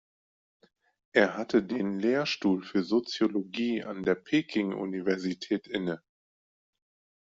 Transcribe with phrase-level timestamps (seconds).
[1.11, 6.01] Er hatte den Lehrstuhl für Soziologie an der Peking-Universität inne.